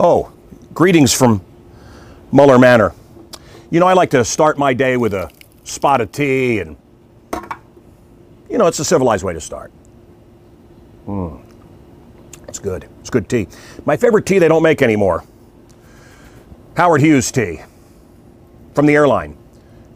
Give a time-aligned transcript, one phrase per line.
[0.00, 0.30] Oh,
[0.74, 1.40] greetings from
[2.30, 2.92] Muller Manor.
[3.70, 5.28] You know, I like to start my day with a
[5.64, 6.76] spot of tea, and,
[8.48, 9.72] you know, it's a civilized way to start.
[11.08, 11.42] Mm.
[12.46, 12.88] It's good.
[13.00, 13.48] It's good tea.
[13.86, 15.24] My favorite tea they don't make anymore
[16.76, 17.60] Howard Hughes tea
[18.74, 19.36] from the airline.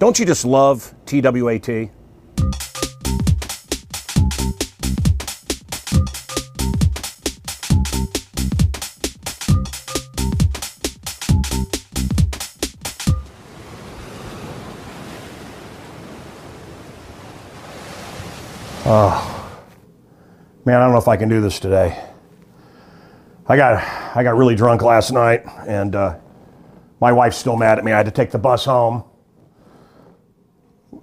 [0.00, 1.90] Don't you just love TWAT?
[18.84, 19.64] Oh,
[20.64, 22.02] man, I don't know if I can do this today.
[23.46, 23.82] I got
[24.16, 26.18] I got really drunk last night, and uh,
[27.00, 27.92] my wife's still mad at me.
[27.92, 29.04] I had to take the bus home,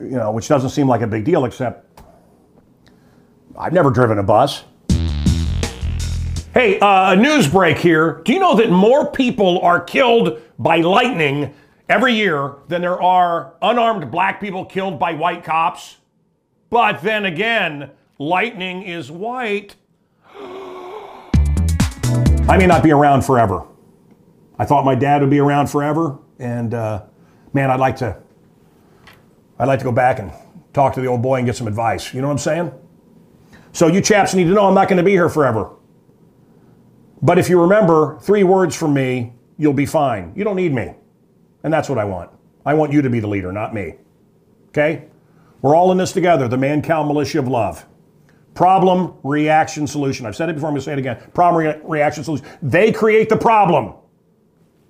[0.00, 2.00] you know, which doesn't seem like a big deal, except
[3.58, 4.64] I've never driven a bus.
[6.54, 8.22] Hey, uh, a news break here.
[8.24, 11.52] Do you know that more people are killed by lightning
[11.90, 15.98] every year than there are unarmed black people killed by white cops?
[16.70, 19.76] But then again, lightning is white.
[22.48, 23.66] I may not be around forever.
[24.58, 27.02] I thought my dad would be around forever, and uh,
[27.52, 28.16] man, I'd like to.
[29.58, 30.32] I'd like to go back and
[30.72, 32.12] talk to the old boy and get some advice.
[32.12, 32.72] You know what I'm saying?
[33.72, 35.70] So you chaps need to know I'm not going to be here forever.
[37.22, 40.32] But if you remember three words from me, you'll be fine.
[40.36, 40.94] You don't need me.
[41.62, 42.30] And that's what I want.
[42.66, 43.94] I want you to be the leader, not me.
[44.68, 45.06] Okay?
[45.62, 47.86] We're all in this together, the Mancow Militia of Love.
[48.54, 50.24] Problem, reaction, solution.
[50.26, 51.18] I've said it before, I'm going to say it again.
[51.34, 52.46] Problem, re- reaction, solution.
[52.62, 53.94] They create the problem.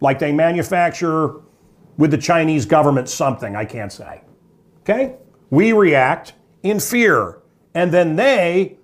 [0.00, 1.40] Like they manufacture
[1.98, 4.22] with the Chinese government something, I can't say.
[4.80, 5.16] Okay?
[5.50, 7.38] We react in fear,
[7.74, 8.78] and then they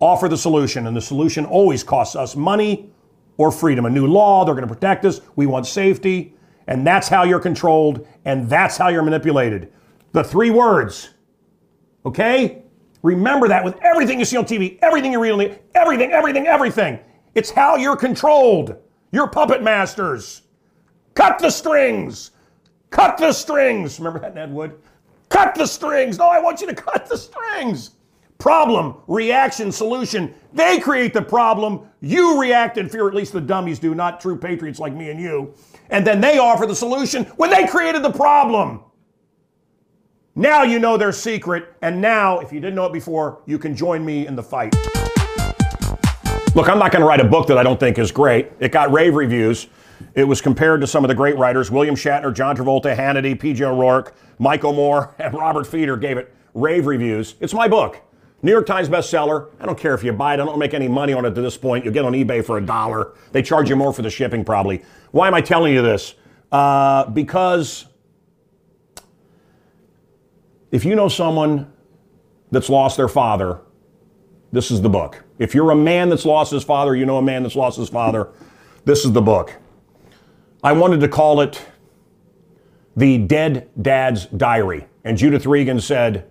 [0.00, 2.90] offer the solution, and the solution always costs us money
[3.36, 3.86] or freedom.
[3.86, 6.34] A new law, they're going to protect us, we want safety,
[6.66, 9.72] and that's how you're controlled, and that's how you're manipulated.
[10.18, 11.10] The three words.
[12.04, 12.64] Okay?
[13.04, 16.48] Remember that with everything you see on TV, everything you read on the everything, everything,
[16.48, 16.98] everything.
[17.36, 18.74] It's how you're controlled.
[19.12, 20.42] You're puppet masters.
[21.14, 22.32] Cut the strings.
[22.90, 24.00] Cut the strings.
[24.00, 24.80] Remember that, Ned Wood?
[25.28, 26.18] Cut the strings.
[26.18, 27.92] No, I want you to cut the strings.
[28.38, 30.34] Problem, reaction, solution.
[30.52, 31.88] They create the problem.
[32.00, 35.20] You react in fear, at least the dummies do, not true patriots like me and
[35.20, 35.54] you.
[35.90, 38.82] And then they offer the solution when they created the problem.
[40.38, 43.74] Now you know their secret, and now, if you didn't know it before, you can
[43.74, 44.72] join me in the fight.
[46.54, 48.52] Look, I'm not going to write a book that I don't think is great.
[48.60, 49.66] It got rave reviews.
[50.14, 53.64] It was compared to some of the great writers William Shatner, John Travolta, Hannity, P.J.
[53.64, 57.34] O'Rourke, Michael Moore, and Robert Feder gave it rave reviews.
[57.40, 58.00] It's my book.
[58.40, 59.48] New York Times bestseller.
[59.58, 60.40] I don't care if you buy it.
[60.40, 61.84] I don't make any money on it to this point.
[61.84, 63.14] You'll get on eBay for a dollar.
[63.32, 64.84] They charge you more for the shipping, probably.
[65.10, 66.14] Why am I telling you this?
[66.52, 67.86] Uh, because
[70.70, 71.72] if you know someone
[72.50, 73.60] that's lost their father,
[74.52, 75.24] this is the book.
[75.38, 77.88] If you're a man that's lost his father, you know a man that's lost his
[77.88, 78.30] father,
[78.84, 79.54] this is the book.
[80.62, 81.64] I wanted to call it
[82.96, 84.86] The Dead Dad's Diary.
[85.04, 86.30] And Judith Regan said,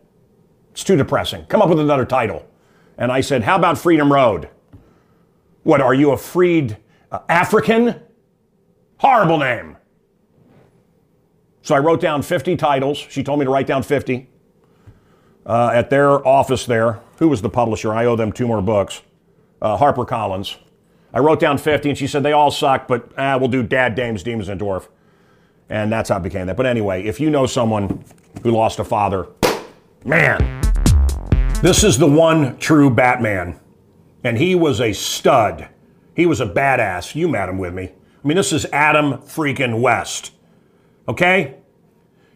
[0.71, 1.45] It's too depressing.
[1.45, 2.45] Come up with another title.
[2.97, 4.49] And I said, How about Freedom Road?
[5.63, 6.77] What, are you a freed
[7.11, 8.01] uh, African?
[8.97, 9.77] Horrible name.
[11.67, 12.97] So I wrote down 50 titles.
[12.97, 14.29] She told me to write down 50
[15.45, 17.01] uh, at their office there.
[17.17, 17.93] Who was the publisher?
[17.93, 19.01] I owe them two more books.
[19.61, 20.55] Uh, Harper Collins.
[21.13, 23.95] I wrote down 50 and she said they all suck, but ah, we'll do Dad,
[23.95, 24.87] Dames, Demons, and Dwarf.
[25.67, 26.55] And that's how it became that.
[26.55, 28.01] But anyway, if you know someone
[28.43, 29.27] who lost a father,
[30.05, 30.61] man,
[31.61, 33.59] this is the one true Batman.
[34.23, 35.67] And he was a stud.
[36.15, 37.13] He was a badass.
[37.13, 37.91] You met him with me.
[38.23, 40.31] I mean, this is Adam freaking West.
[41.07, 41.55] Okay?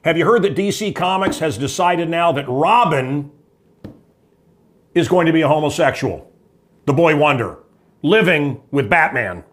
[0.03, 3.31] Have you heard that DC Comics has decided now that Robin
[4.95, 6.31] is going to be a homosexual?
[6.85, 7.59] The boy wonder,
[8.01, 9.43] living with Batman.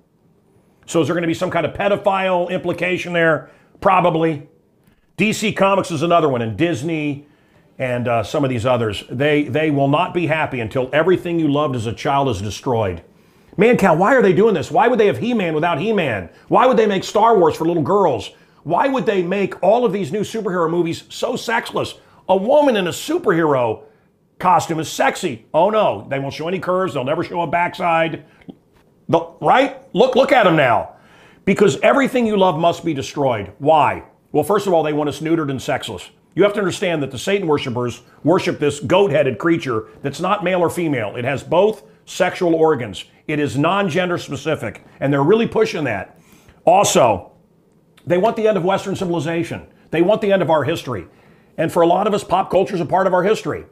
[0.86, 3.50] So is there going to be some kind of pedophile implication there?
[3.80, 4.48] Probably.
[5.18, 7.26] DC Comics is another one, and Disney
[7.78, 9.04] and uh, some of these others.
[9.10, 13.02] They, they will not be happy until everything you loved as a child is destroyed.
[13.56, 14.70] Mancow, why are they doing this?
[14.70, 16.30] Why would they have He Man without He Man?
[16.48, 18.30] Why would they make Star Wars for little girls?
[18.64, 21.94] Why would they make all of these new superhero movies so sexless?
[22.28, 23.84] A woman in a superhero
[24.38, 25.46] costume is sexy.
[25.54, 26.94] Oh no, they won't show any curves.
[26.94, 28.24] They'll never show a backside.
[29.08, 29.82] The, right?
[29.94, 30.94] Look, look at them now.
[31.44, 33.52] Because everything you love must be destroyed.
[33.58, 34.04] Why?
[34.32, 36.10] Well, first of all, they want us neutered and sexless.
[36.34, 40.44] You have to understand that the Satan worshippers worship this goat headed creature that's not
[40.44, 41.16] male or female.
[41.16, 43.04] It has both sexual organs.
[43.26, 46.20] It is non gender specific, and they're really pushing that.
[46.64, 47.32] Also,
[48.08, 51.06] they want the end of Western civilization, they want the end of our history.
[51.56, 53.66] And for a lot of us, pop culture is a part of our history.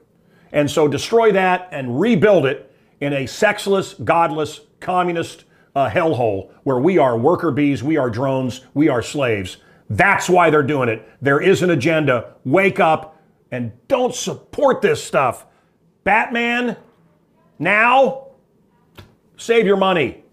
[0.53, 5.45] And so destroy that and rebuild it in a sexless, godless, communist
[5.75, 9.59] uh, hellhole where we are worker bees, we are drones, we are slaves.
[9.89, 11.09] That's why they're doing it.
[11.21, 12.35] There is an agenda.
[12.45, 15.47] Wake up and don't support this stuff.
[16.03, 16.77] Batman,
[17.59, 18.29] now,
[19.37, 20.25] save your money.